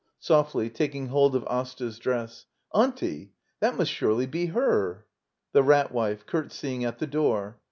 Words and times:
[Softly, 0.17 0.71
taking 0.71 1.09
hold 1.09 1.35
of 1.35 1.43
Asta's 1.47 1.99
dress.] 1.99 2.47
Auntie! 2.73 3.33
That 3.59 3.77
must 3.77 3.91
surely 3.91 4.25
be 4.25 4.47
her! 4.47 5.05
The 5.51 5.61
Rat 5.61 5.91
Wife. 5.91 6.25
[Curtseying 6.25 6.83
at 6.83 6.97
the 6.97 7.05
door. 7.05 7.59